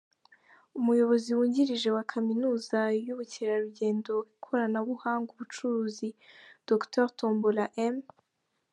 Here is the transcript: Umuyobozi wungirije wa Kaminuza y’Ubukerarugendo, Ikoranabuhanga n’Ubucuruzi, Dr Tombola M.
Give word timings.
Umuyobozi 0.79 1.29
wungirije 1.37 1.87
wa 1.95 2.03
Kaminuza 2.11 2.79
y’Ubukerarugendo, 3.05 4.13
Ikoranabuhanga 4.35 5.27
n’Ubucuruzi, 5.31 6.07
Dr 6.69 7.07
Tombola 7.19 7.65
M. 7.95 7.97